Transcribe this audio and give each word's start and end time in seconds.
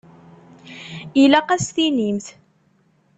Ilaq 1.21 1.49
ad 1.51 1.61
as-tinimt. 1.63 2.27